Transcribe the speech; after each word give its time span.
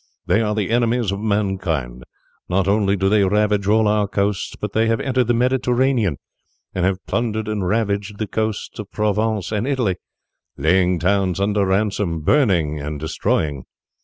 They 0.25 0.41
are 0.41 0.55
the 0.55 0.71
enemies 0.71 1.11
of 1.11 1.19
mankind. 1.19 2.05
Not 2.49 2.67
only 2.67 2.95
do 2.95 3.07
they 3.07 3.23
ravage 3.23 3.67
all 3.67 3.87
our 3.87 4.07
coasts, 4.07 4.55
but 4.55 4.73
they 4.73 4.87
have 4.87 4.99
entered 4.99 5.25
the 5.27 5.35
Mediterranean, 5.35 6.17
and 6.73 6.85
have 6.85 7.05
plundered 7.05 7.47
and 7.47 7.67
ravaged 7.67 8.17
the 8.17 8.25
coasts 8.25 8.79
of 8.79 8.91
Provence 8.91 9.51
and 9.51 9.67
Italy, 9.67 9.97
laying 10.57 10.97
towns 10.97 11.39
under 11.39 11.67
ransom, 11.67 12.21
burning 12.21 12.79
and 12.79 12.99
destroying." 12.99 13.65